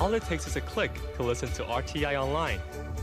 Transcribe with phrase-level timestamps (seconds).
[0.00, 2.60] All it takes is a click to listen to RTI online.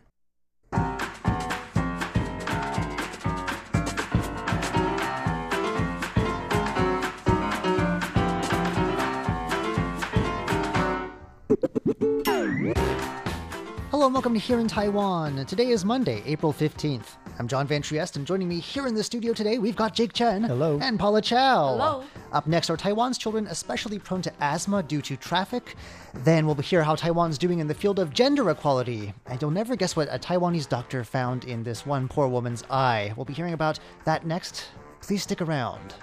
[13.89, 15.43] Hello and welcome to Here in Taiwan.
[15.47, 17.15] Today is Monday, April 15th.
[17.39, 20.13] I'm John Van Trieste, and joining me here in the studio today, we've got Jake
[20.13, 20.43] Chen.
[20.43, 20.77] Hello.
[20.79, 21.69] And Paula Chow.
[21.69, 22.03] Hello.
[22.31, 25.75] Up next are Taiwan's children especially prone to asthma due to traffic.
[26.13, 29.13] Then we'll hear how Taiwan's doing in the field of gender equality.
[29.25, 33.13] And you'll never guess what a Taiwanese doctor found in this one poor woman's eye.
[33.15, 34.65] We'll be hearing about that next.
[35.01, 35.95] Please stick around.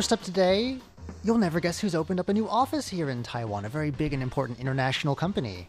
[0.00, 0.78] First up today,
[1.24, 4.14] you'll never guess who's opened up a new office here in Taiwan, a very big
[4.14, 5.68] and important international company.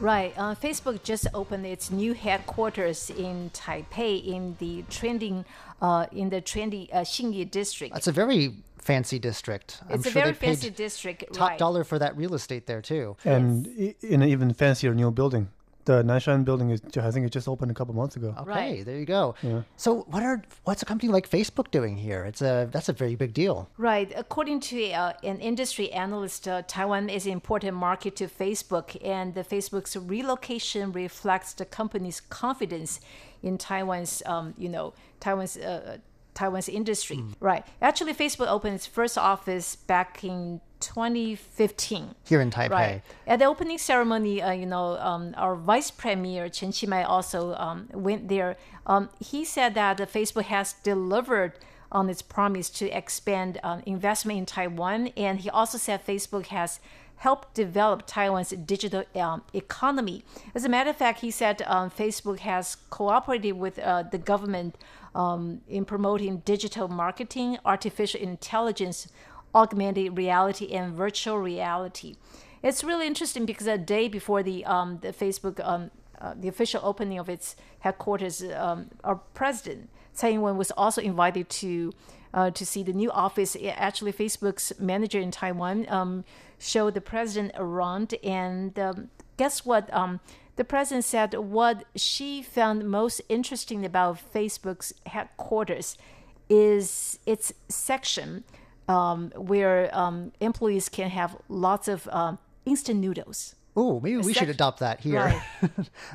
[0.00, 0.34] Right.
[0.36, 5.44] Uh, Facebook just opened its new headquarters in Taipei in the trending,
[5.80, 7.94] uh, in the trendy uh, Xinyi district.
[7.94, 9.80] That's a very fancy district.
[9.88, 11.32] I'm it's a very fancy district.
[11.32, 11.56] top right.
[11.60, 13.16] dollar for that real estate there too.
[13.24, 15.48] and i in an even fancier new building.
[15.90, 18.28] The Nanshan building is, I think, it just opened a couple months ago.
[18.42, 18.84] Okay, Right.
[18.86, 19.34] there you go.
[19.42, 19.62] Yeah.
[19.76, 22.20] So what are what's a company like Facebook doing here?
[22.30, 23.56] It's a that's a very big deal.
[23.76, 24.08] Right.
[24.24, 29.34] According to uh, an industry analyst, uh, Taiwan is an important market to Facebook, and
[29.34, 33.00] the Facebook's relocation reflects the company's confidence
[33.42, 34.86] in Taiwan's, um, you know,
[35.18, 35.56] Taiwan's.
[35.56, 35.98] Uh,
[36.34, 37.32] Taiwan's industry, Hmm.
[37.40, 37.66] right?
[37.82, 42.14] Actually, Facebook opened its first office back in 2015.
[42.24, 42.70] Here in Taipei.
[42.70, 43.02] Right.
[43.26, 47.88] At the opening ceremony, uh, you know, um, our vice premier Chen Qimai also um,
[47.92, 48.56] went there.
[48.86, 51.52] Um, he said that Facebook has delivered
[51.92, 56.80] on its promise to expand um, investment in Taiwan, and he also said Facebook has
[57.20, 60.24] helped develop Taiwan's digital um, economy.
[60.54, 64.76] As a matter of fact, he said um, Facebook has cooperated with uh, the government
[65.14, 69.08] um, in promoting digital marketing, artificial intelligence,
[69.54, 72.16] augmented reality, and virtual reality.
[72.62, 75.90] It's really interesting because a day before the um, the Facebook um,
[76.22, 81.48] uh, the official opening of its headquarters, um, our president Tsai Ing-wen was also invited
[81.48, 81.92] to
[82.32, 83.56] uh, to see the new office.
[83.74, 86.24] Actually, Facebook's manager in Taiwan um,
[86.58, 89.92] showed the president around, and um, guess what?
[89.92, 90.20] Um,
[90.56, 95.96] the president said what she found most interesting about Facebook's headquarters
[96.50, 98.44] is its section
[98.88, 103.54] um, where um, employees can have lots of um, instant noodles.
[103.76, 105.20] Oh, maybe we should adopt that here.
[105.20, 105.42] Right.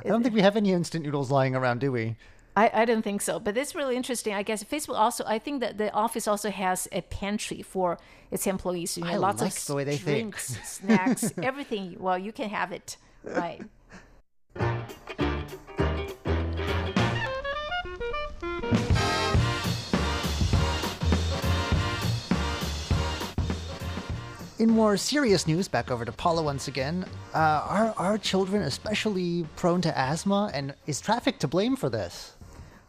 [0.04, 2.18] I don't think we have any instant noodles lying around, do we?
[2.58, 4.34] I, I don't think so, but it's really interesting.
[4.34, 5.26] I guess Facebook also.
[5.28, 7.98] I think that the office also has a pantry for
[8.32, 8.98] its employees.
[8.98, 10.38] You know, I lots like of the way they think.
[10.40, 11.98] snacks, everything.
[12.00, 12.96] Well, you can have it,
[13.26, 13.62] right?
[24.58, 27.06] In more serious news, back over to Paula once again.
[27.34, 27.38] Uh,
[27.68, 32.35] are are children especially prone to asthma, and is traffic to blame for this?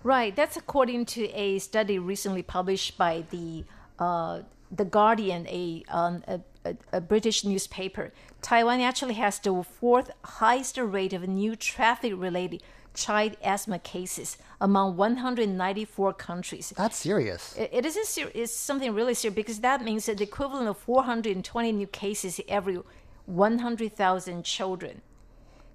[0.07, 0.37] Right.
[0.37, 3.65] That's according to a study recently published by the
[3.99, 8.13] uh, the Guardian, a, um, a, a a British newspaper.
[8.41, 12.63] Taiwan actually has the fourth highest rate of new traffic-related
[12.95, 16.73] child asthma cases among 194 countries.
[16.77, 17.57] That's serious.
[17.57, 20.69] It- it is a ser- it's something really serious because that means that the equivalent
[20.69, 22.79] of 420 new cases every
[23.27, 25.03] 100,000 children.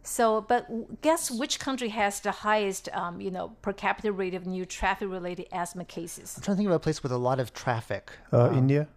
[0.04, 4.46] So, but guess which country has the highest, um, you know, per capita rate of
[4.48, 6.34] new traffic-related asthma cases?
[6.38, 8.12] I'm trying to think of a place with a lot of traffic.
[8.34, 8.88] Uh, India?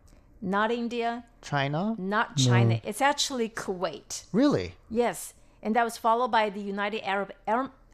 [0.40, 1.94] Not India, China?
[1.98, 2.80] not China.
[2.84, 4.24] It's actually Kuwait.
[4.32, 4.74] Really?
[4.90, 5.32] Yes,
[5.62, 7.32] and that was followed by the United Arab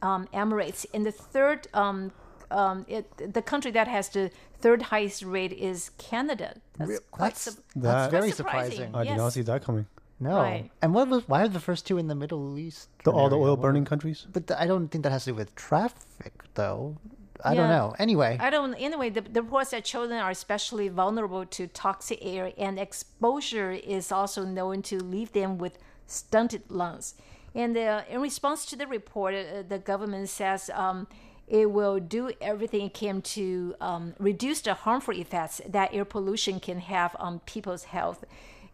[0.01, 0.85] um, Emirates.
[0.93, 2.11] And the third, um,
[2.49, 6.55] um, it, the country that has the third highest rate is Canada.
[6.77, 8.71] That's Re- quite that's- sup- That- very surprising.
[8.71, 8.95] surprising.
[8.95, 9.85] I did not see that coming.
[10.21, 10.37] No.
[10.37, 10.69] Right.
[10.83, 12.89] And what was why are the first two in the Middle East?
[13.03, 14.27] The, all the oil burning countries?
[14.31, 16.97] But th- I don't think that has to do with traffic, though.
[17.43, 17.77] I don't Yeah.
[17.77, 17.95] know.
[17.97, 18.75] Anyway, I don't.
[18.75, 24.11] Anyway, the, the reports that children are especially vulnerable to toxic air, and exposure is
[24.11, 27.15] also known to leave them with stunted lungs.
[27.55, 31.07] And uh, in response to the report, uh, the government says um,
[31.47, 36.59] it will do everything it can to um, reduce the harmful effects that air pollution
[36.59, 38.23] can have on people's health.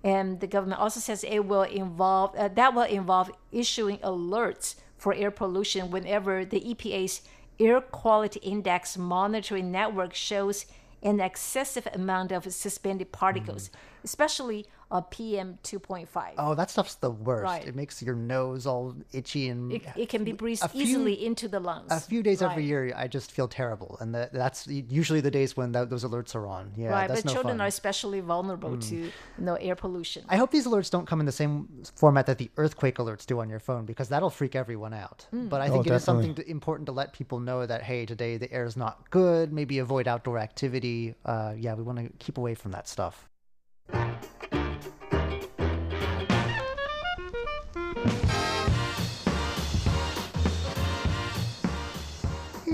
[0.03, 5.13] And the government also says it will involve uh, that will involve issuing alerts for
[5.13, 7.21] air pollution whenever the EPA's
[7.59, 10.65] air quality index monitoring network shows
[11.03, 13.69] an excessive amount of suspended particles,
[14.03, 16.33] especially uh, PM 2.5.
[16.37, 17.43] Oh, that stuff's the worst.
[17.43, 17.67] Right.
[17.67, 21.47] It makes your nose all itchy and It, it can be breathed few- easily into
[21.47, 21.91] the lungs.
[21.91, 22.93] a few days every year.
[22.95, 26.47] I just feel terrible, and that, that's usually the days when that, those alerts are
[26.47, 26.71] on.
[26.77, 27.61] Yeah, right, that's but no children fun.
[27.65, 30.23] are especially vulnerable to you know air pollution.
[30.29, 33.39] I hope these alerts don't come in the same format that the earthquake alerts do
[33.39, 35.27] on your phone because that'll freak everyone out.
[35.33, 35.49] Mm.
[35.49, 36.27] But I Oh, think it is definitely.
[36.27, 39.51] something to, important to let people know that hey, today the air is not good.
[39.51, 41.15] Maybe avoid outdoor activity.
[41.25, 43.27] Uh, yeah, we want to keep away from that stuff.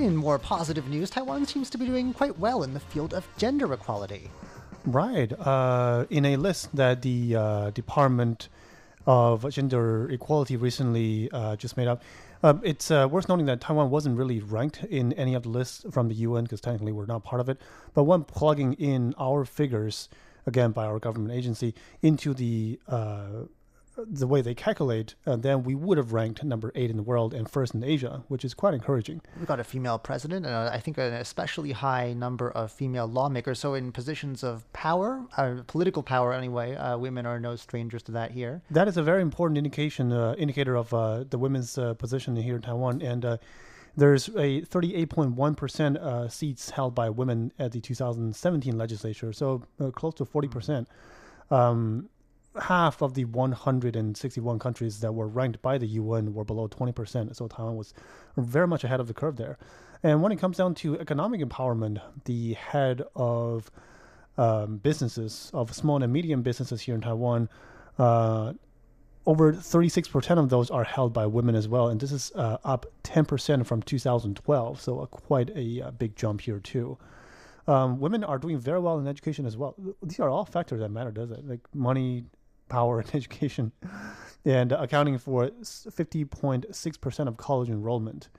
[0.04, 3.26] In more positive news, Taiwan seems to be doing quite well in the field of
[3.38, 4.30] gender equality.
[4.86, 5.32] Right.
[5.40, 8.50] Uh, in a list that the uh, Department
[9.08, 12.04] of Gender Equality recently uh, just made up,
[12.44, 15.86] uh, it's uh, worth noting that Taiwan wasn't really ranked in any of the lists
[15.90, 17.58] from the UN because technically we're not part of it.
[17.94, 20.10] But when plugging in our figures,
[20.46, 23.46] again by our government agency, into the uh,
[23.98, 27.34] the way they calculate, uh, then we would have ranked number eight in the world
[27.34, 29.22] and first in Asia, which is quite encouraging.
[29.38, 33.08] We've got a female president, and uh, I think an especially high number of female
[33.08, 33.60] lawmakers.
[33.60, 38.12] So, in positions of power, uh, political power anyway, uh, women are no strangers to
[38.14, 38.62] that here.
[38.72, 42.56] That is a very important indication uh, indicator of uh, the women's uh, position here
[42.56, 43.38] in Taiwan, and uh,
[43.96, 49.92] there's a 38.1 percent uh, seats held by women at the 2017 legislature, so uh,
[49.92, 50.88] close to 40 percent.
[51.52, 52.10] Um,
[52.62, 57.36] half of the 161 countries that were ranked by the UN were below 20 percent,
[57.36, 57.94] so Taiwan was
[58.38, 59.58] very much ahead of the curve there.
[60.04, 63.72] And when it comes down to economic empowerment, the head of
[64.38, 67.50] um, businesses, of small and medium businesses here in Taiwan,
[67.98, 68.54] uh,
[69.26, 72.86] over 36% of those are held by women as well, and this is uh, up
[73.04, 76.98] 10% from 2012, so uh, quite a, uh big jump here too.
[77.66, 79.76] Um, women are doing very well in education as well.
[80.02, 81.48] These are all factors that matter, does it?
[81.48, 82.26] Like money,
[82.74, 83.72] power, and education,
[84.44, 88.30] and accounting for 50.6% of college enrollment.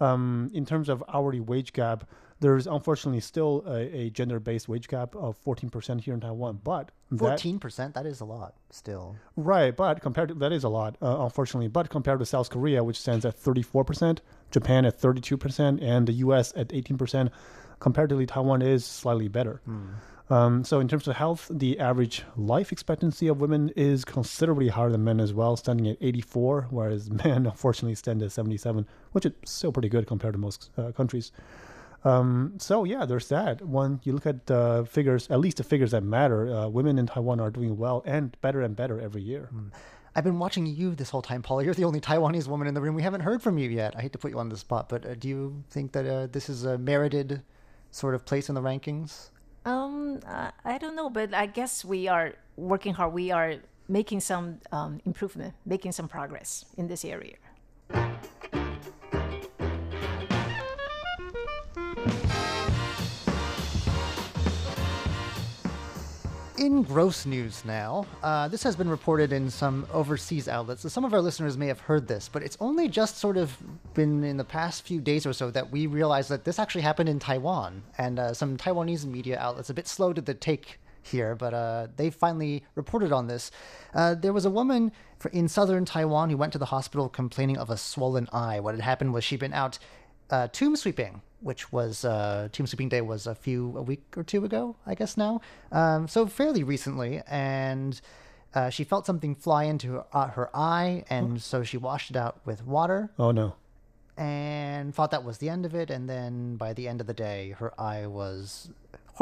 [0.00, 2.08] Um, in terms of hourly wage gap,
[2.40, 7.58] there's unfortunately still a, a gender-based wage gap of 14% here in Taiwan, but Fourteen
[7.58, 7.94] percent.
[7.94, 9.16] That is a lot still.
[9.36, 11.68] Right, but compared to that is a lot, uh, unfortunately.
[11.68, 14.20] But compared to South Korea, which stands at 34%,
[14.50, 17.30] Japan at 32%, and the US at 18%,
[17.80, 19.60] comparatively, Taiwan is slightly better.
[20.32, 24.88] Um, so, in terms of health, the average life expectancy of women is considerably higher
[24.88, 29.32] than men as well, standing at 84, whereas men unfortunately stand at 77, which is
[29.44, 31.32] still pretty good compared to most uh, countries.
[32.02, 33.60] Um, so yeah, there's that.
[33.60, 37.06] When you look at uh, figures, at least the figures that matter, uh, women in
[37.06, 39.50] Taiwan are doing well and better and better every year.
[40.16, 41.62] I've been watching you this whole time, Paul.
[41.62, 42.94] You're the only Taiwanese woman in the room.
[42.94, 43.94] We haven't heard from you yet.
[43.98, 46.26] I hate to put you on the spot, but uh, do you think that uh,
[46.26, 47.42] this is a merited
[47.90, 49.28] sort of place in the rankings?
[49.64, 50.20] Um,
[50.64, 53.12] I don't know, but I guess we are working hard.
[53.12, 53.56] We are
[53.88, 57.36] making some um, improvement, making some progress in this area.
[66.62, 70.82] In gross news now, uh, this has been reported in some overseas outlets.
[70.82, 73.56] So some of our listeners may have heard this, but it's only just sort of
[73.94, 77.08] been in the past few days or so that we realized that this actually happened
[77.08, 77.82] in Taiwan.
[77.98, 81.88] And uh, some Taiwanese media outlets, a bit slow to the take here, but uh,
[81.96, 83.50] they finally reported on this.
[83.92, 84.92] Uh, there was a woman
[85.32, 88.60] in southern Taiwan who went to the hospital complaining of a swollen eye.
[88.60, 89.80] What had happened was she'd been out
[90.30, 94.22] uh, tomb sweeping, which was uh, tomb sweeping day was a few a week or
[94.22, 95.40] two ago, I guess now.
[95.70, 98.00] Um, so fairly recently, and
[98.54, 102.16] uh, she felt something fly into her, uh, her eye, and so she washed it
[102.16, 103.54] out with water Oh no.
[104.16, 105.90] and thought that was the end of it.
[105.90, 108.70] And then by the end of the day, her eye was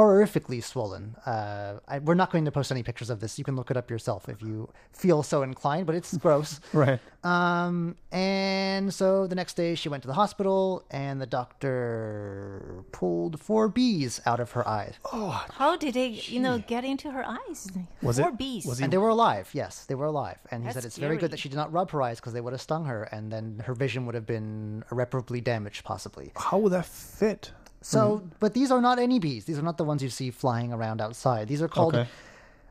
[0.01, 1.15] horrifically swollen.
[1.27, 3.39] Uh, I, we're not going to post any pictures of this.
[3.39, 6.61] You can look it up yourself if you feel so inclined, but it's gross.
[6.73, 7.01] Right.
[7.23, 13.39] Um, and so the next day she went to the hospital and the doctor pulled
[13.41, 14.95] four bees out of her eyes.
[15.13, 17.69] Oh, How did they, you know, get into her eyes?
[18.03, 18.65] Was Four it- bees.
[18.65, 19.51] was he- And they were alive.
[19.53, 20.39] Yes, they were alive.
[20.51, 22.33] And he That's said it's very good that she did not rub her eyes because
[22.33, 26.33] they would have stung her and then her vision would have been irreparably damaged, possibly.
[26.37, 27.53] How would that fit?
[27.83, 29.45] So, but these are not any bees.
[29.47, 31.49] These are not the ones you see flying around outside.
[31.49, 32.09] These are called Okay.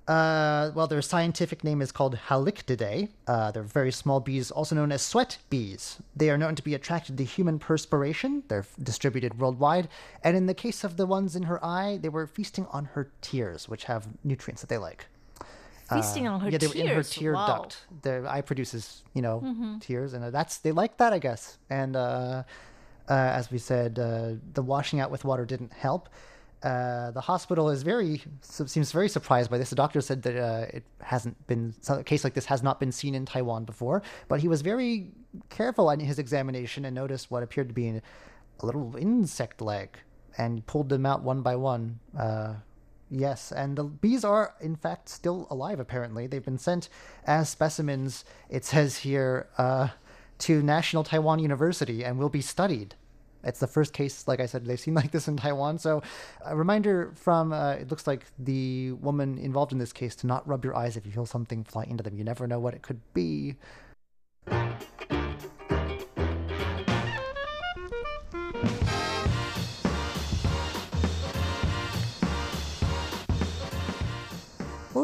[0.08, 3.10] Uh, well, their scientific name is called Halictidae.
[3.28, 6.00] Uh, they're very small bees, also known as sweat bees.
[6.16, 8.42] They are known to be attracted to human perspiration.
[8.48, 9.88] They're f- distributed worldwide.
[10.24, 13.12] And in the case of the ones in her eye, they were feasting on her
[13.22, 15.06] tears, which have nutrients that they like.
[15.94, 16.76] Feasting on her Uh, yeah, they tears.
[16.76, 17.48] were in her tear wow.
[17.48, 17.78] duct.
[18.02, 19.78] Their eye produces, you know, Mm-hmm.
[19.80, 21.60] tears, and uh, that's they like that, I guess.
[21.70, 22.44] And uh, uh,
[23.14, 26.10] as we said, uh, the washing out with water didn't help.
[26.62, 29.70] Uh, the hospital is very seems very surprised by this.
[29.70, 32.92] The doctor said that uh, it hasn't been a case like this has not been
[32.92, 35.12] seen in Taiwan before, but he was very
[35.50, 39.98] careful in his examination and noticed what appeared to be a little insect leg
[40.38, 42.00] and pulled them out one by one.
[42.18, 42.56] Uh,
[43.12, 45.80] Yes, and the bees are in fact still alive.
[45.80, 46.90] Apparently, they've been sent
[47.26, 48.24] as specimens.
[48.50, 49.90] It says here uh,
[50.40, 52.96] to National Taiwan University and will be studied.
[53.44, 55.78] It's the first case, like I said, they've seen like this in Taiwan.
[55.78, 56.02] So,
[56.46, 60.48] a reminder from uh, it looks like the woman involved in this case to not
[60.48, 62.18] rub your eyes if you feel something fly into them.
[62.18, 63.56] You never know what it could be.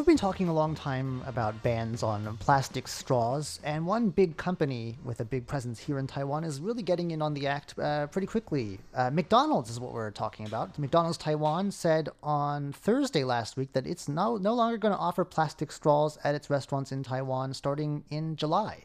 [0.06, 4.96] We've been talking a long time about bans on plastic straws, and one big company
[5.04, 8.06] with a big presence here in Taiwan is really getting in on the act uh,
[8.06, 8.78] pretty quickly.
[8.94, 10.78] Uh, McDonald's is what we're talking about.
[10.78, 15.26] McDonald's Taiwan said on Thursday last week that it's no, no longer going to offer
[15.26, 18.84] plastic straws at its restaurants in Taiwan starting in July.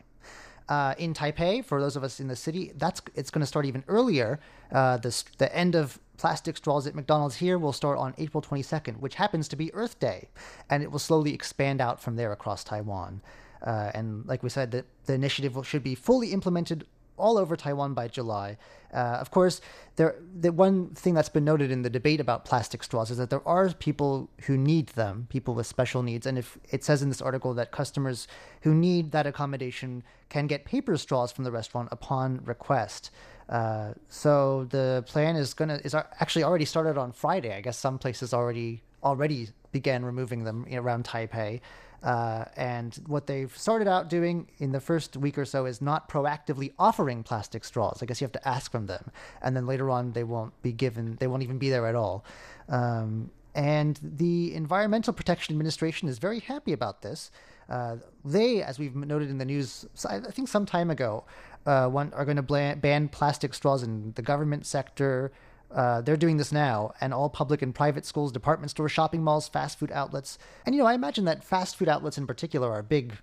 [0.69, 3.67] Uh, in Taipei, for those of us in the city, that's it's going to start
[3.67, 4.39] even earlier.
[4.73, 8.99] Uh, the the end of plastic straws at McDonald's here will start on April 22nd,
[8.99, 10.29] which happens to be Earth Day,
[10.69, 13.23] and it will slowly expand out from there across Taiwan.
[13.63, 16.87] Uh, and like we said, the, the initiative should be fully implemented
[17.21, 18.57] all over Taiwan by July.
[18.93, 19.61] Uh, of course,
[19.97, 23.31] there the one thing that's been noted in the debate about plastic straws is that
[23.31, 27.09] there are people who need them, people with special needs, and if it says in
[27.09, 28.27] this article that customers
[28.63, 33.11] who need that accommodation can get paper straws from the restaurant upon request.
[33.49, 37.55] Uh, so the plan is gonna is actually already started on Friday.
[37.55, 41.61] I guess some places already already began removing them around Taipei.
[42.03, 46.09] Uh, and what they've started out doing in the first week or so is not
[46.09, 48.03] proactively offering plastic straws.
[48.03, 49.11] I guess you have to ask from them,
[49.43, 51.17] and then later on they won't be given.
[51.21, 52.25] They won't even be there at all.
[52.69, 57.31] Um, and the Environmental Protection Administration is very happy about this.
[57.69, 61.25] Uh, they, as we've noted in the news, I think some time ago,
[61.67, 65.33] uh, are going to ban plastic straws in the government sector.
[65.75, 69.49] Uh, they're doing this now, and all public and private schools, department stores, shopping malls,
[69.49, 72.81] fast food outlets, and you know, I imagine that fast food outlets in particular are
[72.81, 73.15] a big,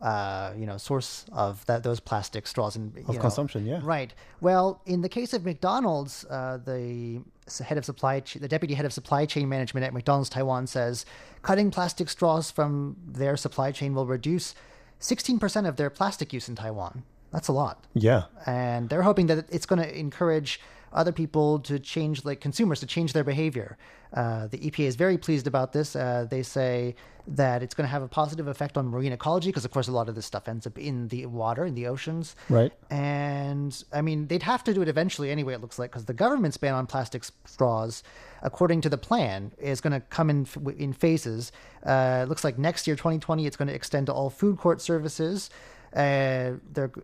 [0.00, 3.80] uh, you know, source of that those plastic straws and Of know, consumption, yeah.
[3.82, 4.12] Right.
[4.40, 7.22] Well, in the case of McDonald's, uh, the
[7.64, 11.06] head of supply, ch- the deputy head of supply chain management at McDonald's Taiwan says,
[11.42, 14.54] cutting plastic straws from their supply chain will reduce
[15.00, 17.04] 16% of their plastic use in Taiwan.
[17.32, 18.24] That's a lot Yeah.
[18.46, 20.60] and they're hoping that it's going to encourage
[20.94, 23.76] other people to change, like consumers, to change their behavior.
[24.12, 25.96] Uh, the EPA is very pleased about this.
[25.96, 26.94] Uh, they say
[27.26, 29.92] that it's going to have a positive effect on marine ecology because, of course, a
[29.92, 32.36] lot of this stuff ends up in the water, in the oceans.
[32.48, 32.70] Right.
[32.90, 36.14] And I mean, they'd have to do it eventually anyway, it looks like, because the
[36.14, 38.02] government's ban on plastic straws,
[38.42, 40.46] according to the plan, is going to come in
[40.78, 41.50] in phases.
[41.84, 44.80] Uh, it looks like next year, 2020, it's going to extend to all food court
[44.80, 45.50] services.
[45.94, 46.54] Uh,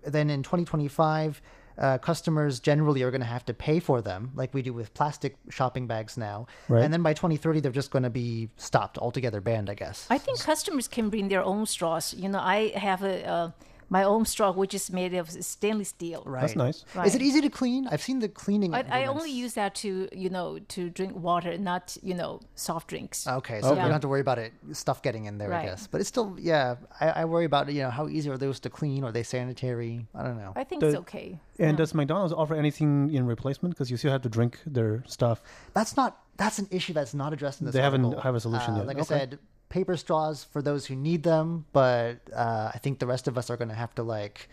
[0.05, 1.41] then in 2025,
[1.81, 4.93] uh, customers generally are going to have to pay for them, like we do with
[4.95, 6.47] plastic shopping bags now.
[6.69, 6.85] Right.
[6.85, 10.07] And then by 2030, they're just going to be stopped altogether, banned, I guess.
[10.11, 12.15] I think customers can bring their own straws.
[12.15, 13.51] You know, I have a uh,
[13.91, 16.23] my own straw which is made of stainless steel.
[16.25, 16.41] right.
[16.43, 16.85] That's nice.
[17.05, 17.87] Is it easy to clean?
[17.91, 18.73] I've seen the cleaning.
[18.75, 22.89] I, I only use that to you know to drink water, not you know soft
[22.89, 23.27] drinks.
[23.27, 23.83] Okay, so we Yeah.
[23.83, 25.87] don't have to worry about it stuff getting in there, I guess.
[25.89, 28.71] But it's still, yeah, I, I worry about you know how easy are those to
[28.71, 29.05] clean?
[29.05, 30.07] Are they sanitary?
[30.15, 30.53] I don't know.
[30.57, 31.39] I think The- it's okay.
[31.59, 33.75] And does McDonald's offer anything in replacement?
[33.75, 35.43] Because you still have to drink their stuff.
[35.75, 37.75] That's not that's an issue that's not addressed in this.
[37.75, 38.87] They haven't have a solution Uh, yet.
[38.87, 39.15] Like Okay.
[39.15, 39.39] I said,
[39.71, 43.49] paper straws for those who need them, but uh, I think the rest of us
[43.49, 44.50] are going to have to like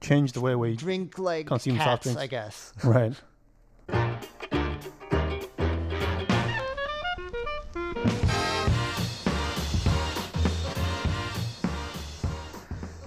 [0.00, 2.20] Change the way we drink like Consume soft cats, drinks.
[2.20, 2.72] I guess.
[2.84, 3.14] right.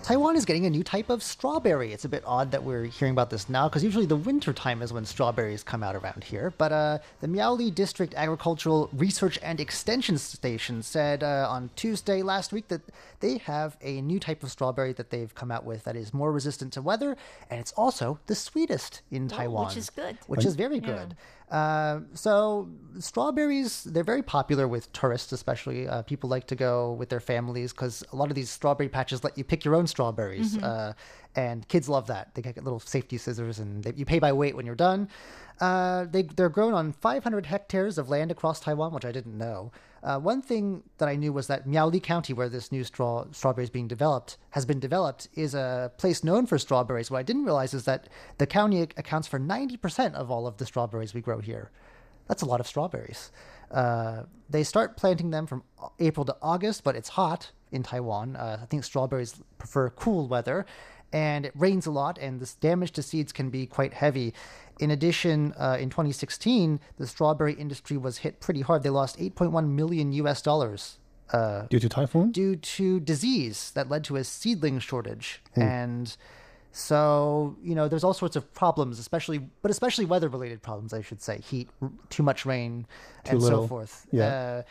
[0.08, 1.92] Taiwan is getting a new type of strawberry.
[1.92, 4.82] It's a bit odd that we're hearing about this now because usually the winter time
[4.82, 6.54] is when strawberries come out around here.
[6.58, 12.54] But uh, the Miaoli District Agricultural Research and Extension Station said uh, on Tuesday last
[12.54, 12.84] week that
[13.20, 16.32] they have a new type of strawberry that they've come out with that is more
[16.32, 17.18] resistant to weather
[17.50, 20.18] and it's also the sweetest in Taiwan, which is good.
[20.28, 21.18] Which is very good.
[21.50, 22.68] Uh, so
[23.00, 25.88] strawberries, they're very popular with tourists, especially.
[25.88, 29.24] Uh, people like to go with their families because a lot of these strawberry patches
[29.24, 30.58] let you pick your own strawberries.
[30.58, 30.94] Uh,
[31.36, 32.34] and kids love that.
[32.34, 35.08] They get little safety scissors and they, you pay by weight when you're done.
[35.62, 39.72] Uh, they, they're grown on 500 hectares of land across Taiwan, which I didn't know.
[40.04, 43.64] Uh, one thing that I knew was that Miaoli County, where this new straw strawberry
[43.64, 47.10] is being developed, has been developed, is a place known for strawberries.
[47.10, 50.66] What I didn't realize is that the county accounts for 90% of all of the
[50.66, 51.72] strawberries we grow here.
[52.28, 53.32] That's a lot of strawberries.
[53.72, 55.64] Uh, they start planting them from
[56.00, 58.36] April to August, but it's hot in Taiwan.
[58.36, 60.66] Uh, I think strawberries prefer cool weather,
[61.14, 64.34] and it rains a lot, and this damage to seeds can be quite heavy.
[64.80, 68.84] In addition, uh, in 2016, the strawberry industry was hit pretty hard.
[68.84, 71.00] They lost 8.1 million US dollars
[71.34, 72.32] uh, Due to typhoon?
[72.32, 75.42] due to disease that led to a seedling shortage.
[75.56, 76.16] And
[76.72, 81.02] so, you know, there's all sorts of problems, especially, but especially weather related problems, I
[81.02, 82.86] should say heat, r- too much rain,
[83.26, 83.64] and little.
[83.64, 84.06] so forth.
[84.12, 84.26] Yeah.
[84.28, 84.62] Uh,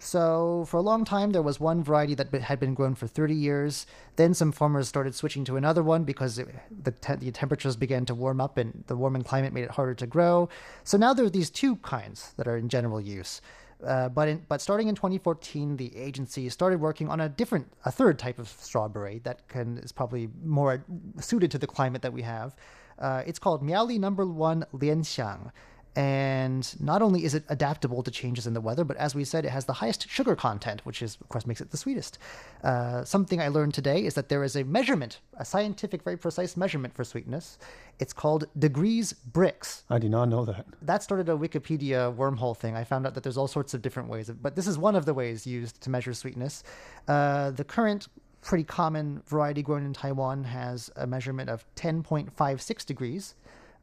[0.00, 3.34] so, for a long time, there was one variety that had been grown for 30
[3.34, 3.86] years.
[4.16, 8.04] Then some farmers started switching to another one because it, the, te- the temperatures began
[8.06, 10.48] to warm up and the warming climate made it harder to grow.
[10.84, 13.40] So now there are these two kinds that are in general use.
[13.84, 17.92] Uh, but in, but starting in 2014, the agency started working on a different, a
[17.92, 20.84] third type of strawberry that can is probably more
[21.20, 22.56] suited to the climate that we have.
[22.98, 25.52] Uh, it's called Miaoli Number One Lianxiang,
[25.96, 29.44] and not only is it adaptable to changes in the weather, but as we said,
[29.44, 32.18] it has the highest sugar content, which is of course makes it the sweetest.
[32.62, 36.56] Uh, something I learned today is that there is a measurement, a scientific, very precise
[36.56, 37.58] measurement for sweetness.
[37.98, 40.66] It's called degrees Brix I did not know that.
[40.82, 42.76] that started a Wikipedia wormhole thing.
[42.76, 44.94] I found out that there's all sorts of different ways, of, but this is one
[44.94, 46.62] of the ways used to measure sweetness.
[47.06, 48.08] Uh, the current
[48.40, 53.34] pretty common variety grown in Taiwan has a measurement of 10.56 degrees.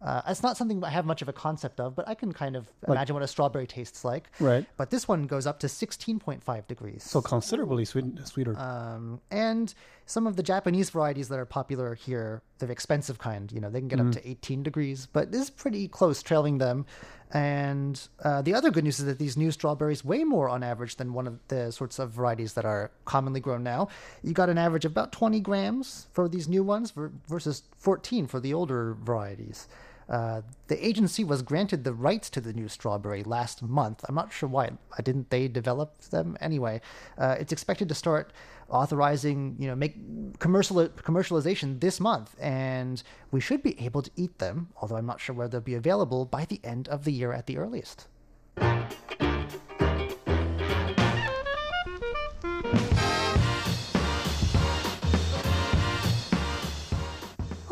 [0.05, 2.55] Uh, it's not something I have much of a concept of, but I can kind
[2.55, 4.29] of imagine what a strawberry tastes like.
[4.39, 4.63] Right.
[4.77, 7.03] But this one goes up to 16.5 degrees.
[7.03, 8.55] So considerably sweet, sweeter.
[8.55, 9.73] Um, and
[10.05, 13.79] some of the Japanese varieties that are popular here, the expensive kind, you know, they
[13.79, 16.85] can get up to 18 degrees, but this is pretty close, trailing them.
[17.31, 20.97] And uh, the other good news is that these new strawberries weigh more on average
[20.97, 23.87] than one of the sorts of varieties that are commonly grown now.
[24.21, 26.93] You got an average of about 20 grams for these new ones
[27.27, 29.67] versus 14 for the older varieties.
[30.09, 34.03] Uh, the agency was granted the rights to the new strawberry last month.
[34.07, 34.71] I'm not sure why.
[34.97, 36.81] I didn't they develop them anyway.
[37.17, 38.31] Uh, it's expected to start
[38.69, 39.95] authorizing, you know, make
[40.39, 44.69] commercial commercialization this month, and we should be able to eat them.
[44.81, 47.47] Although I'm not sure where they'll be available by the end of the year at
[47.47, 48.07] the earliest.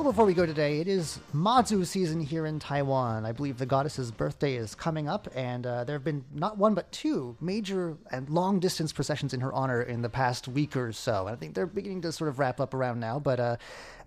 [0.04, 3.26] Before we go today, it is Mazu season here in Taiwan.
[3.26, 6.74] I believe the goddess's birthday is coming up, and uh, there have been not one
[6.74, 10.92] but two major and long distance processions in her honor in the past week or
[10.92, 11.28] so.
[11.28, 13.18] And I think they're beginning to sort of wrap up around now.
[13.18, 13.56] But uh,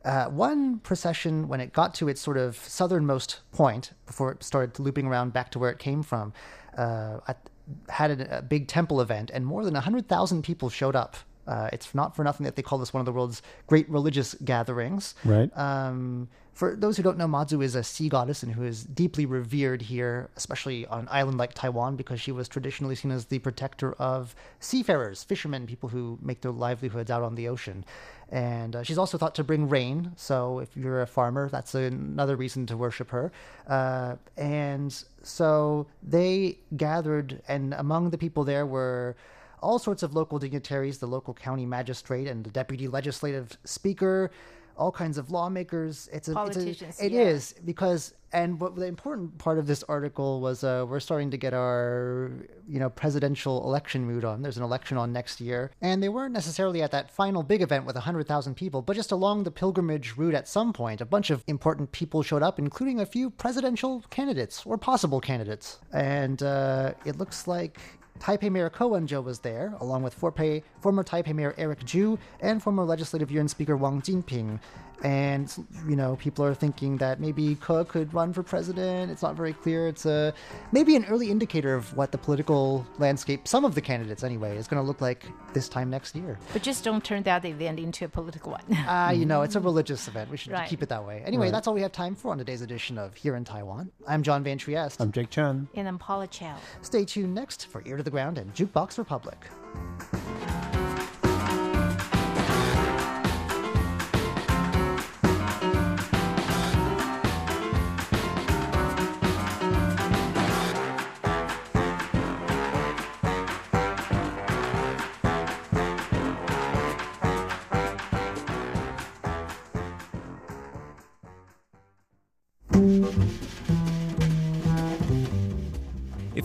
[0.04, 4.78] uh, one procession, when it got to its sort of southernmost point, before it started
[4.78, 6.34] looping around back to where it came from,
[6.76, 7.20] uh,
[7.88, 11.16] had a big temple event, and more than 100,000 people showed up.
[11.46, 14.34] Uh, it's not for nothing that they call this one of the world's great religious
[14.44, 15.14] gatherings.
[15.24, 15.56] Right.
[15.56, 19.26] Um, for those who don't know, Mazu is a sea goddess and who is deeply
[19.26, 23.40] revered here, especially on an island like Taiwan, because she was traditionally seen as the
[23.40, 27.84] protector of seafarers, fishermen, people who make their livelihoods out on the ocean.
[28.30, 30.12] And uh, she's also thought to bring rain.
[30.16, 33.30] So if you're a farmer, that's another reason to worship her.
[33.68, 39.14] Uh, and so they gathered, and among the people there were
[39.62, 44.30] all sorts of local dignitaries, the local county magistrate and the deputy legislative speaker,
[44.76, 46.08] all kinds of lawmakers.
[46.12, 47.20] It's a, Politicians, It's a, it yeah.
[47.22, 51.38] is because, and what the important part of this article was, uh, we're starting to
[51.38, 52.30] get our,
[52.68, 54.42] you know, presidential election mood on.
[54.42, 57.86] There's an election on next year, and they weren't necessarily at that final big event
[57.86, 61.30] with hundred thousand people, but just along the pilgrimage route at some point, a bunch
[61.30, 66.92] of important people showed up, including a few presidential candidates or possible candidates, and uh,
[67.04, 67.80] it looks like
[68.20, 72.62] Taipei Mayor Ko Wen-je was there, along with former, former Taipei Mayor Eric Chu and
[72.62, 74.58] former Legislative Yuan Speaker Wang Jinping.
[75.04, 75.52] And,
[75.86, 79.10] you know, people are thinking that maybe Ko could run for president.
[79.10, 79.88] It's not very clear.
[79.88, 80.32] It's a,
[80.72, 84.66] maybe an early indicator of what the political landscape, some of the candidates anyway, is
[84.66, 86.38] going to look like this time next year.
[86.54, 88.62] But just don't turn that event into a political one.
[88.72, 90.30] Ah, you know, it's a religious event.
[90.30, 90.66] We should Right.
[90.68, 91.22] keep it that way.
[91.26, 93.90] Anyway, that's all we have time for on today's edition of Here in Taiwan.
[94.08, 95.02] I'm John Van Trieste.
[95.02, 95.68] I'm Jake Chen.
[95.74, 96.56] and I'm Paula Chow.
[96.80, 99.50] Stay tuned next for Ear to the Ground and Jukebox Republic.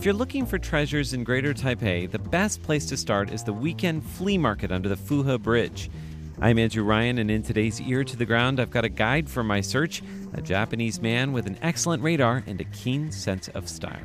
[0.02, 3.52] If you're looking for treasures in Greater Taipei, the best place to start is the
[3.52, 5.92] weekend flea market under the Fuhe Bridge.
[6.40, 9.44] I'm Andrew Ryan, and in today's Ear to the Ground, I've got a guide for
[9.44, 10.02] my search
[10.34, 14.02] a Japanese man with an excellent radar and a keen sense of style.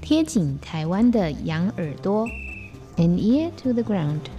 [0.00, 2.26] 贴紧台湾的羊耳朵
[2.96, 4.30] ，an ear to the ground。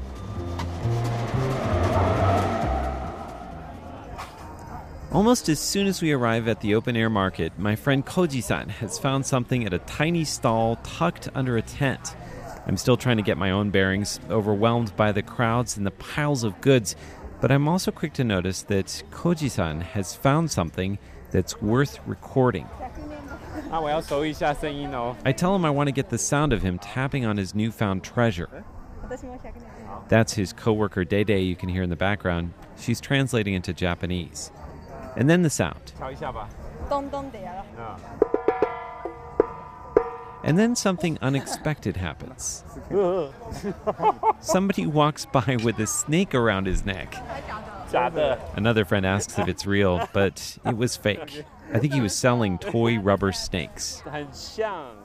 [5.13, 8.67] Almost as soon as we arrive at the open air market, my friend Koji san
[8.69, 12.15] has found something at a tiny stall tucked under a tent.
[12.65, 16.43] I'm still trying to get my own bearings, overwhelmed by the crowds and the piles
[16.43, 16.95] of goods,
[17.41, 20.97] but I'm also quick to notice that Koji san has found something
[21.29, 22.67] that's worth recording.
[25.23, 28.03] I tell him I want to get the sound of him tapping on his newfound
[28.03, 28.65] treasure.
[30.09, 32.53] That's his coworker Dede you can hear in the background.
[32.79, 34.51] She's translating into Japanese.
[35.15, 35.93] And then the sound.
[40.45, 42.65] And then something unexpected happens.
[44.41, 47.15] Somebody walks by with a snake around his neck.
[48.55, 51.45] Another friend asks if it's real, but it was fake.
[51.73, 54.03] I think he was selling toy rubber snakes.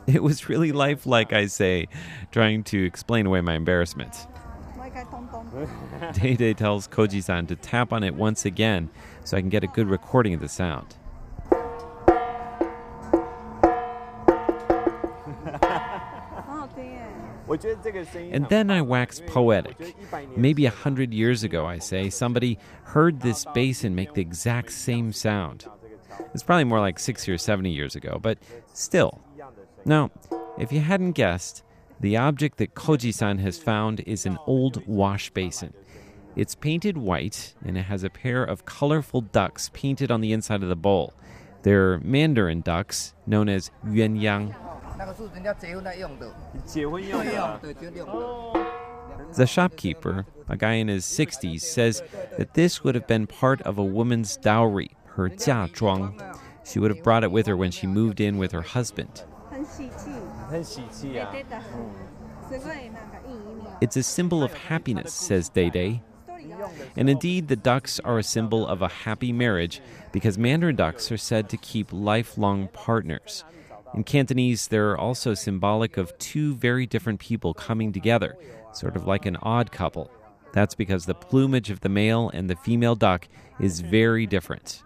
[0.06, 1.88] It was really lifelike, I say,
[2.32, 4.26] trying to explain away my embarrassment.
[6.14, 8.90] Dede tells Koji san to tap on it once again
[9.28, 10.96] so I can get a good recording of the sound.
[17.50, 17.58] Oh,
[18.30, 19.96] and then I wax poetic.
[20.34, 25.12] Maybe a hundred years ago, I say, somebody heard this basin make the exact same
[25.12, 25.66] sound.
[26.32, 28.38] It's probably more like 60 or 70 years ago, but
[28.72, 29.20] still.
[29.84, 30.10] Now,
[30.58, 31.62] if you hadn't guessed,
[32.00, 35.74] the object that Koji san has found is an old wash basin.
[36.38, 40.62] It's painted white and it has a pair of colorful ducks painted on the inside
[40.62, 41.12] of the bowl.
[41.64, 44.54] They're mandarin ducks known as yuanyang.
[49.34, 52.04] The shopkeeper, a guy in his 60s, says
[52.36, 56.38] that this would have been part of a woman's dowry, her jiazhuang.
[56.64, 59.24] She would have brought it with her when she moved in with her husband.
[63.80, 66.00] It's a symbol of happiness, says Dede.
[66.96, 69.80] And indeed, the ducks are a symbol of a happy marriage
[70.12, 73.44] because mandarin ducks are said to keep lifelong partners.
[73.94, 78.36] In Cantonese, they're also symbolic of two very different people coming together,
[78.72, 80.10] sort of like an odd couple.
[80.52, 83.28] That's because the plumage of the male and the female duck
[83.60, 84.82] is very different.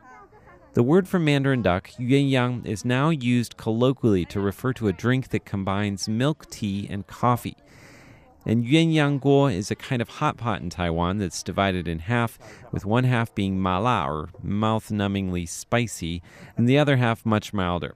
[0.74, 5.28] The word for mandarin duck, yuanyang, is now used colloquially to refer to a drink
[5.28, 7.56] that combines milk tea and coffee.
[8.44, 12.38] And yuanyang guo is a kind of hot pot in Taiwan that's divided in half,
[12.72, 16.22] with one half being mala or mouth numbingly spicy,
[16.56, 17.94] and the other half much milder.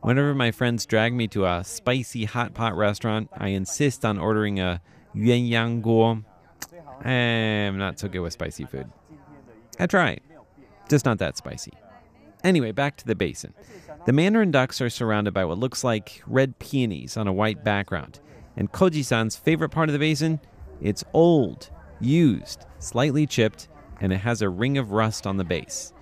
[0.00, 4.60] Whenever my friends drag me to a spicy hot pot restaurant, I insist on ordering
[4.60, 4.82] a
[5.14, 6.24] yuanyang guo.
[7.06, 8.90] I'm not so good with spicy food.
[9.78, 10.18] I try,
[10.88, 11.72] just not that spicy.
[12.42, 13.54] Anyway, back to the basin.
[14.06, 18.20] The mandarin ducks are surrounded by what looks like red peonies on a white background.
[18.56, 20.40] And Koji san's favorite part of the basin?
[20.80, 23.68] It's old, used, slightly chipped,
[24.00, 25.92] and it has a ring of rust on the base.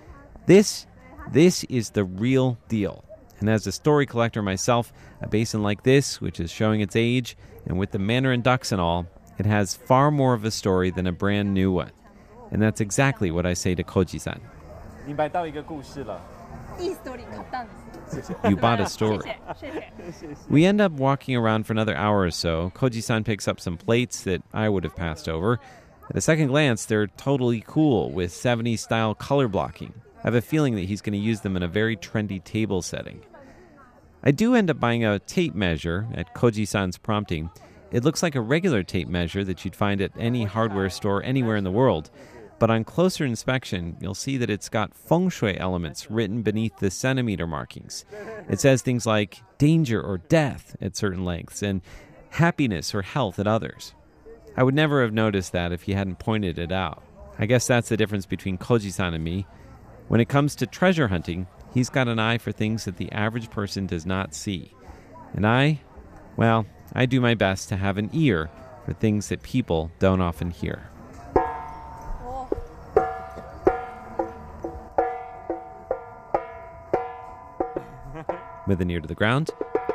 [0.45, 0.85] This,
[1.31, 3.03] this is the real deal.
[3.39, 7.35] And as a story collector myself, a basin like this, which is showing its age,
[7.65, 11.07] and with the Mandarin ducks and all, it has far more of a story than
[11.07, 11.91] a brand new one.
[12.51, 14.39] And that's exactly what I say to Koji san.
[18.47, 19.35] You bought a story.
[20.49, 22.71] We end up walking around for another hour or so.
[22.75, 25.59] Koji san picks up some plates that I would have passed over.
[26.09, 29.93] At a second glance, they're totally cool with 70s style color blocking.
[30.17, 32.81] I have a feeling that he's going to use them in a very trendy table
[32.81, 33.23] setting.
[34.23, 37.49] I do end up buying a tape measure at Koji san's prompting.
[37.91, 41.57] It looks like a regular tape measure that you'd find at any hardware store anywhere
[41.57, 42.09] in the world.
[42.63, 46.89] But on closer inspection, you'll see that it's got feng shui elements written beneath the
[46.89, 48.05] centimeter markings.
[48.49, 51.81] It says things like danger or death at certain lengths and
[52.29, 53.93] happiness or health at others.
[54.55, 57.03] I would never have noticed that if you hadn't pointed it out.
[57.37, 59.45] I guess that's the difference between Koji san and me.
[60.07, 63.49] When it comes to treasure hunting, he's got an eye for things that the average
[63.49, 64.71] person does not see.
[65.33, 65.81] And I,
[66.37, 68.49] well, I do my best to have an ear
[68.85, 70.87] for things that people don't often hear.
[78.65, 79.49] With an ear to the ground,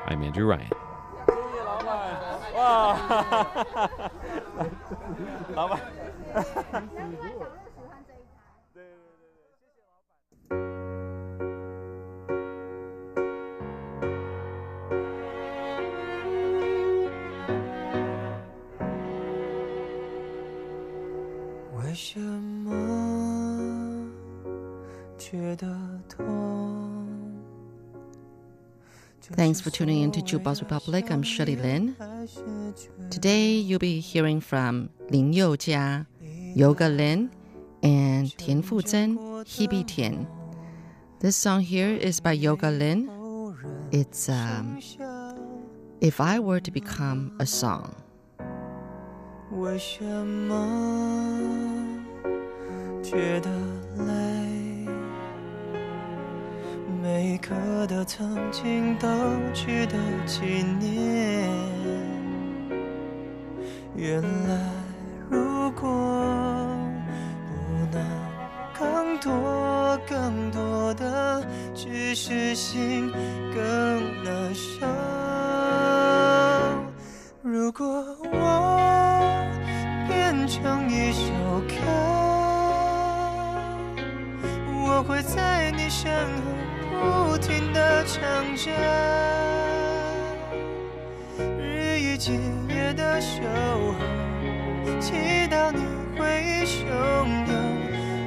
[0.07, 0.71] I'm Andrew Ryan.
[29.49, 31.11] Thanks for tuning in to Jukebox Republic.
[31.11, 31.97] I'm Shirley Lin.
[33.09, 36.07] Today you'll be hearing from Lin Youjia,
[36.55, 37.31] Yoga Lin,
[37.83, 40.29] and Tian Fuzhen, Hebe Tian.
[41.21, 43.09] This song here is by Yoga Lin.
[43.91, 44.81] It's um,
[46.03, 47.95] If I Were to Become a Song.
[49.53, 52.05] 为什么
[53.03, 53.49] 觉得
[54.05, 54.48] 累？
[57.19, 57.53] 每一刻
[57.89, 59.09] 的曾经都
[59.53, 61.51] 值得纪念。
[63.97, 64.57] 原来，
[65.29, 65.91] 如果
[67.49, 67.53] 不
[67.91, 68.01] 能
[68.73, 73.11] 更多更多的，只是心
[73.53, 74.87] 更难受。
[77.43, 79.45] 如果我
[80.07, 81.33] 变成一首
[81.67, 81.75] 歌，
[84.71, 86.09] 我会在你身
[86.45, 86.48] 后
[88.11, 88.71] 唱着，
[91.61, 92.41] 日以继
[92.71, 93.95] 夜的守候，
[94.99, 95.13] 祈
[95.51, 95.85] 祷你
[96.17, 96.87] 会汹
[97.47, 97.53] 涌，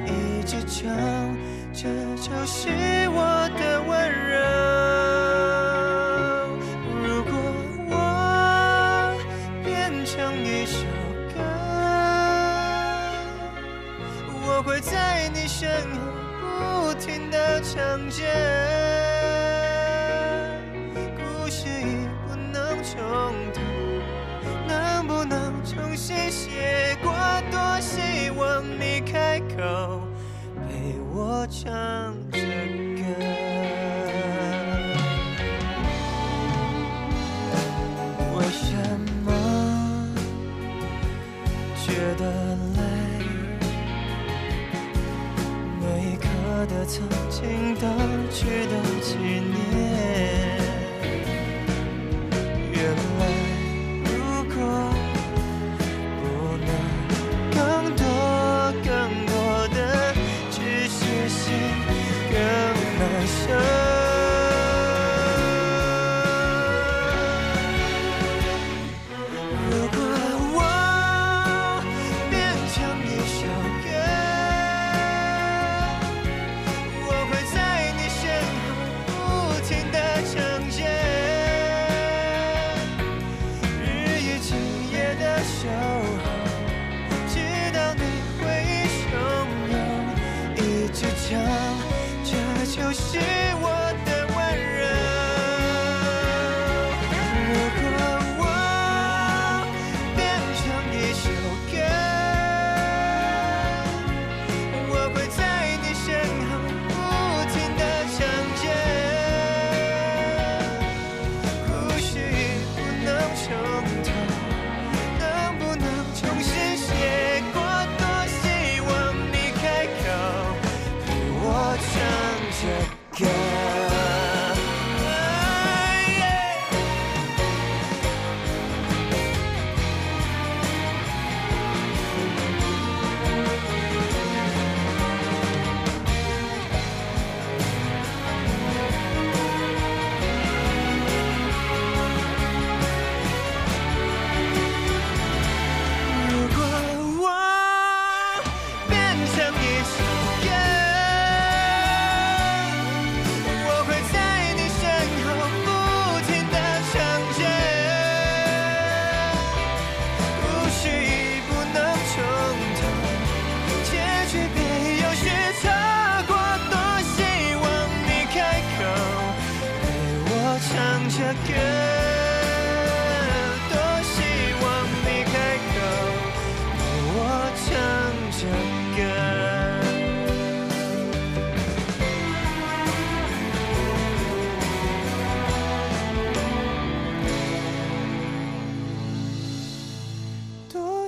[0.06, 1.36] 一直唱，
[1.72, 3.01] 这就是。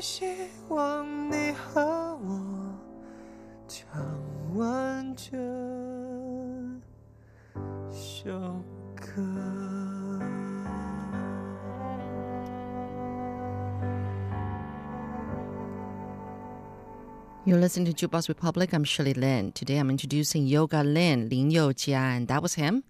[0.07, 0.21] You're
[17.59, 18.75] listening to Jukebox Republic.
[18.75, 19.53] I'm Shirley Lin.
[19.53, 22.85] Today I'm introducing Yoga Lin, Lin Youjia, and that was him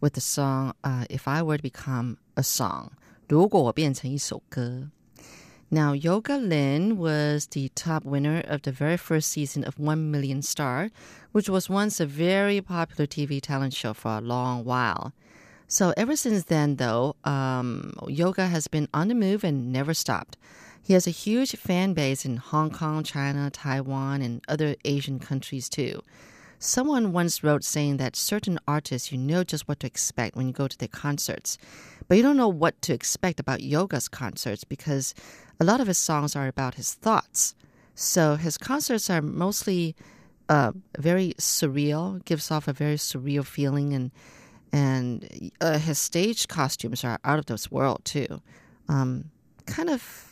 [0.00, 2.90] with the song uh, If I Were to Become a Song.
[3.28, 4.90] 如果我变成一首歌。
[5.70, 10.88] Now, Yoga Lin was the top winner of the very first season of 1 Million Star,
[11.32, 15.12] which was once a very popular TV talent show for a long while.
[15.66, 20.38] So, ever since then, though, um, Yoga has been on the move and never stopped.
[20.82, 25.68] He has a huge fan base in Hong Kong, China, Taiwan, and other Asian countries
[25.68, 26.00] too.
[26.58, 30.52] Someone once wrote saying that certain artists, you know just what to expect when you
[30.52, 31.58] go to their concerts,
[32.08, 35.14] but you don't know what to expect about Yoga's concerts because
[35.60, 37.54] a lot of his songs are about his thoughts.
[37.94, 39.94] So his concerts are mostly
[40.48, 44.10] uh, very surreal, gives off a very surreal feeling, and
[44.72, 48.40] and uh, his stage costumes are out of this world too.
[48.88, 49.30] Um,
[49.66, 50.24] kind of.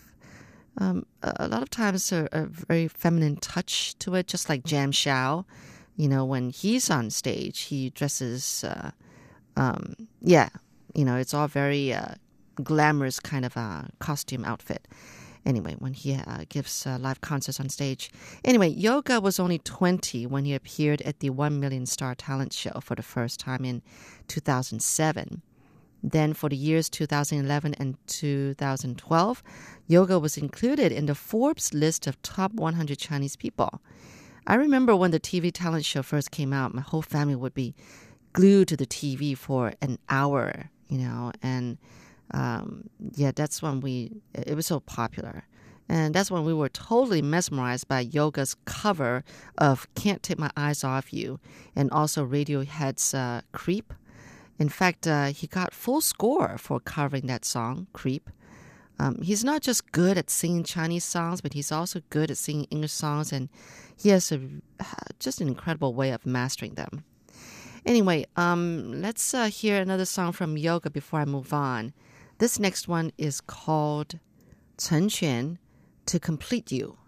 [0.78, 4.92] Um, a lot of times a, a, very feminine touch to it, just like Jam
[4.92, 5.46] Hsiao.
[5.96, 8.90] You know, when he's on stage, he dresses, uh,
[9.56, 10.50] um, yeah,
[10.96, 12.14] you know, it's all very uh,
[12.62, 13.54] glamorous kind of
[13.98, 14.88] costume outfit.
[15.44, 18.10] Anyway, when he uh, gives uh, live concerts on stage.
[18.44, 22.80] Anyway, Yoga was only 20 when he appeared at the 1 Million Star Talent Show
[22.80, 23.80] for the first time in
[24.26, 25.42] 2007.
[26.02, 29.42] Then, for the years 2011 and 2012,
[29.86, 33.80] Yoga was included in the Forbes list of top 100 Chinese people.
[34.48, 37.74] I remember when the TV talent show first came out, my whole family would be
[38.32, 41.78] glued to the TV for an hour, you know, and
[42.32, 45.44] um, yeah, that's when we, it was so popular.
[45.88, 49.22] And that's when we were totally mesmerized by Yoga's cover
[49.56, 51.38] of Can't Take My Eyes Off You
[51.76, 53.92] and also Radiohead's uh, Creep.
[54.58, 58.30] In fact, uh, he got full score for covering that song, Creep.
[58.98, 62.66] Um, he's not just good at singing Chinese songs, but he's also good at singing
[62.70, 63.50] English songs, and
[63.96, 64.40] he has a,
[65.20, 67.04] just an incredible way of mastering them.
[67.86, 71.92] Anyway, um, let's uh, hear another song from Yoga before I move on.
[72.38, 74.18] This next one is called
[74.76, 75.58] Chen Quan
[76.06, 76.98] to Complete You.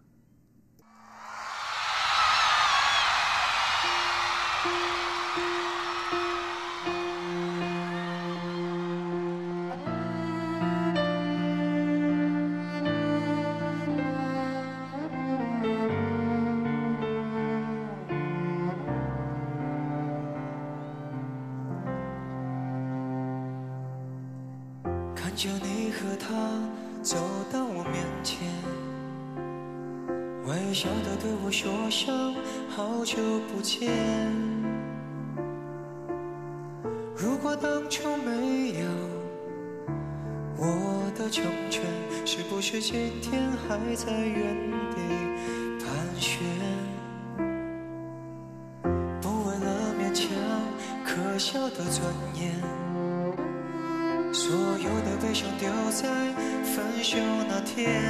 [37.60, 38.86] 当初没有
[40.56, 41.82] 我的成全，
[42.24, 44.56] 是不是今天还在原
[44.90, 44.96] 地
[45.84, 45.88] 盘
[46.20, 46.40] 旋？
[49.20, 50.28] 不为了勉强
[51.04, 52.54] 可笑的尊严。
[54.32, 57.18] 所有的悲伤丢在分手
[57.48, 58.02] 那天，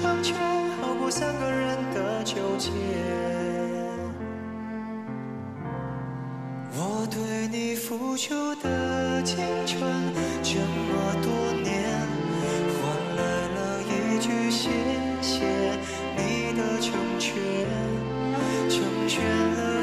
[0.00, 0.36] 成全，
[0.80, 2.70] 好过三个人的纠结。
[6.72, 9.90] 我对你付出的青春
[10.40, 11.28] 这么多
[11.64, 11.82] 年，
[12.78, 12.80] 换
[13.16, 13.22] 来
[13.56, 14.70] 了一句谢
[15.20, 15.44] 谢。
[16.16, 17.34] 你的成全，
[18.70, 19.77] 成全了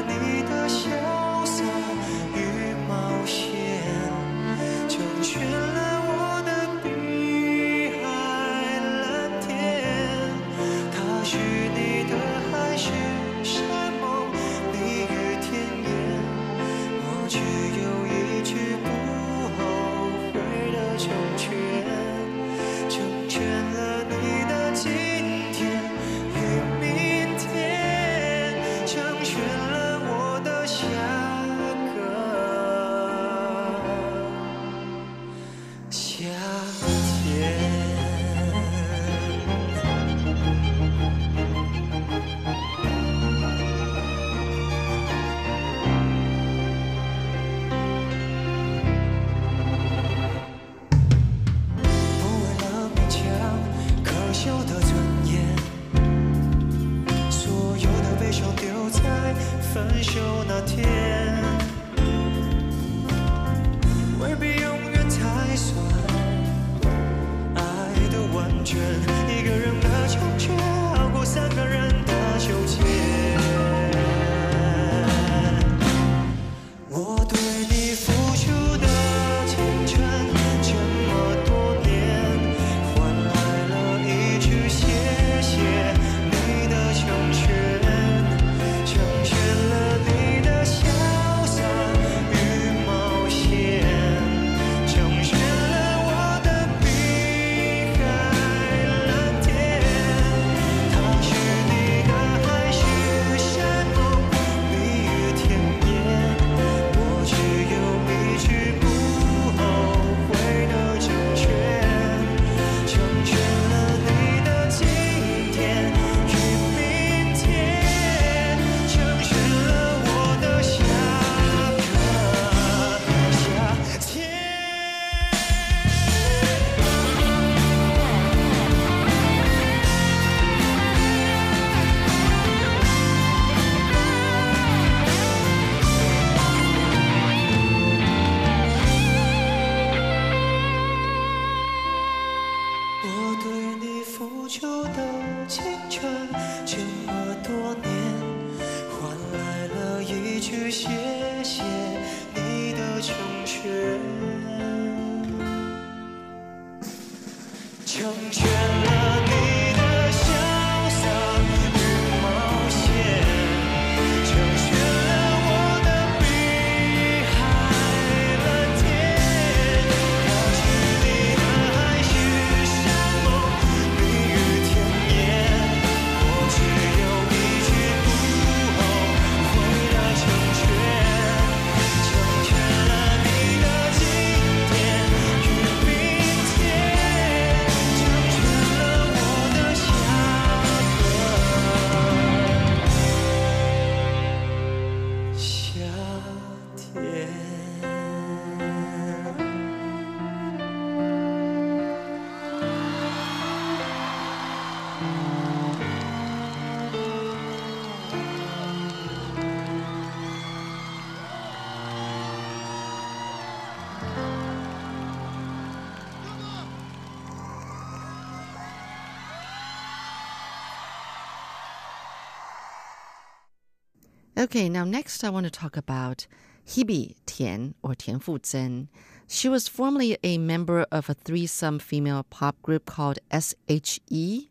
[224.38, 226.26] Okay, now next I want to talk about
[226.66, 228.88] Hebe Tian or Tian Fuzhen.
[229.26, 234.50] She was formerly a member of a threesome female pop group called SHE.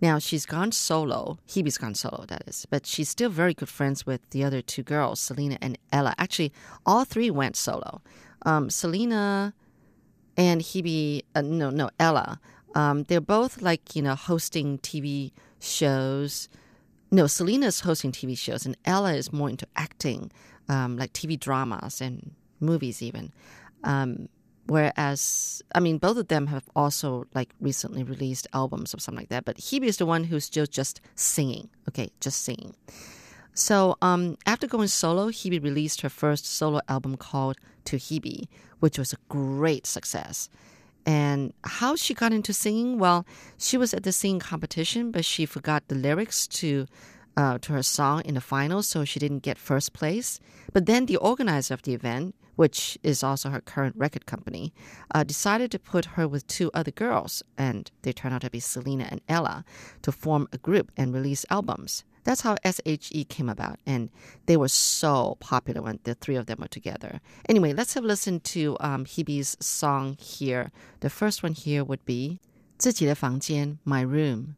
[0.00, 1.38] Now she's gone solo.
[1.46, 2.66] Hebe's gone solo, that is.
[2.70, 6.12] But she's still very good friends with the other two girls, Selena and Ella.
[6.18, 6.52] Actually,
[6.84, 8.02] all three went solo.
[8.42, 9.54] Um, Selena
[10.36, 12.40] and Hebe, uh, no, no, Ella.
[12.74, 16.48] Um, they're both like, you know, hosting TV shows.
[17.10, 20.30] No, Selena's hosting TV shows, and Ella is more into acting,
[20.68, 23.32] um, like TV dramas and movies, even.
[23.82, 24.28] Um,
[24.66, 29.30] whereas, I mean, both of them have also like recently released albums or something like
[29.30, 29.44] that.
[29.44, 31.68] But Hebe is the one who's still just singing.
[31.88, 32.76] Okay, just singing.
[33.54, 37.56] So um, after going solo, Hebe released her first solo album called
[37.86, 38.46] To Hebe,
[38.78, 40.48] which was a great success.
[41.10, 43.00] And how she got into singing?
[43.00, 43.26] Well,
[43.58, 46.86] she was at the singing competition, but she forgot the lyrics to
[47.36, 50.38] uh, to her song in the final, so she didn't get first place.
[50.72, 54.72] But then the organizer of the event, which is also her current record company,
[55.12, 58.60] uh, decided to put her with two other girls, and they turned out to be
[58.60, 59.64] Selena and Ella,
[60.02, 62.04] to form a group and release albums.
[62.23, 64.09] That's how SHE came about, and
[64.47, 67.21] they were so popular when the three of them were together.
[67.47, 70.71] Anyway, let's have a listen to um, Hebe's song here.
[71.01, 72.39] The first one here would be
[72.79, 74.55] 自己的房间, My Room.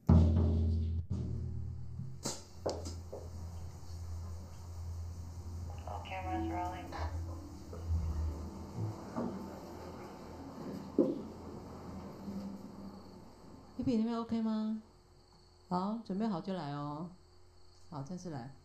[6.05, 6.87] Cameras rolling.
[13.77, 14.81] 一比那边 OK 吗？
[15.67, 17.09] 好，准备好就来哦。
[17.92, 18.61] 好再次来。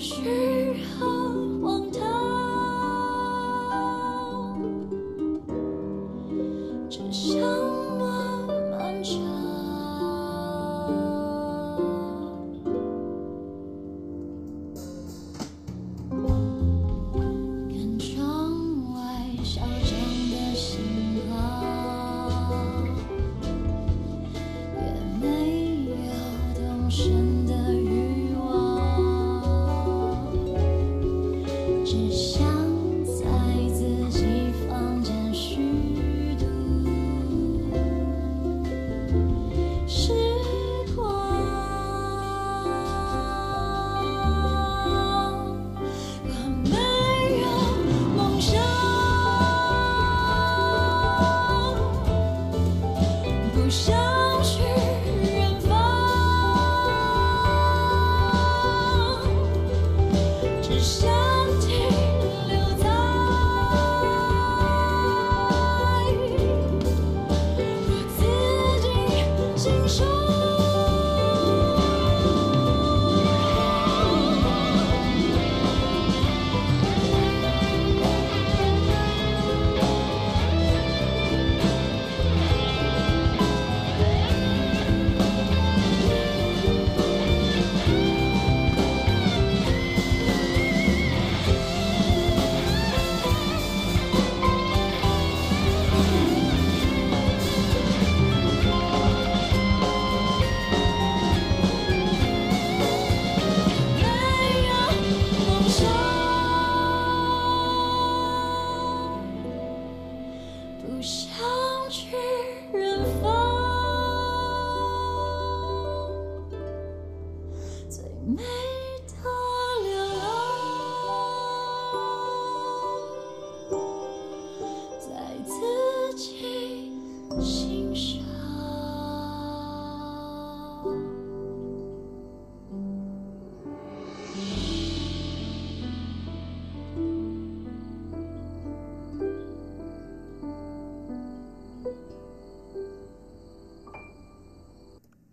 [0.00, 0.39] 是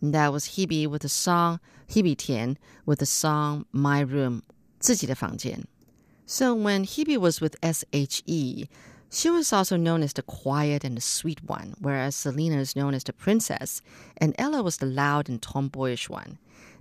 [0.06, 4.42] That was Hebe with the song Hebe Tian with the song My Room
[4.80, 5.64] 自己的房间.
[6.26, 8.68] So when Hebe was with SHE,
[9.10, 12.94] she was also known as the quiet and the sweet one, whereas Selena is known
[12.94, 13.82] as the princess,
[14.16, 16.38] and Ella was the loud and tomboyish one.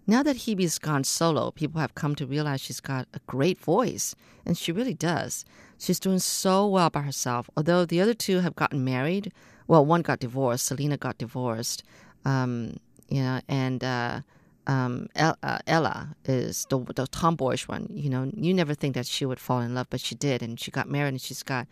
[0.08, 4.16] Now that Hebe's gone solo, people have come to realize she's got a great voice,
[4.46, 5.46] and she really does.
[5.78, 7.50] She's doing so well by herself.
[7.58, 9.34] Although the other two have gotten married,
[9.68, 11.84] well, one got divorced, Selena got divorced,
[12.24, 12.78] um,
[13.09, 14.21] you know, and uh,
[14.67, 17.89] um, uh, Ella is the, the tomboyish one.
[17.93, 20.59] You know, you never think that she would fall in love, but she did, and
[20.59, 21.67] she got married, and she's got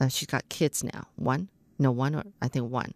[0.00, 1.06] uh, she's got kids now.
[1.16, 2.94] One, no, one or I think one.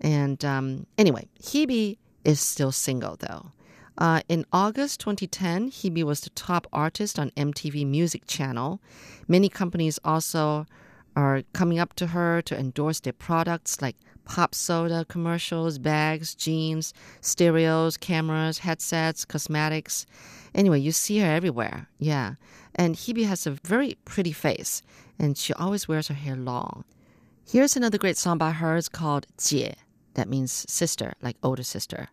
[0.00, 3.52] And um, anyway, Hebe is still single though.
[3.98, 8.80] Uh, in August 2010, Hebe was the top artist on MTV Music Channel.
[9.28, 10.66] Many companies also
[11.16, 16.94] are coming up to her to endorse their products like pop soda commercials, bags, jeans,
[17.20, 20.06] stereos, cameras, headsets, cosmetics.
[20.54, 21.88] Anyway, you see her everywhere.
[21.98, 22.34] Yeah.
[22.74, 24.82] And Hebe has a very pretty face,
[25.18, 26.84] and she always wears her hair long.
[27.46, 28.76] Here's another great song by her.
[28.76, 29.74] It's called 姐.
[30.14, 32.08] That means sister, like older sister.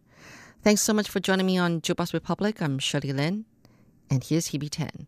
[0.64, 2.62] Thanks so much for joining me on Jukebox Republic.
[2.62, 3.45] I'm Shirley Lin,
[4.10, 5.08] and here's Hebe Tian.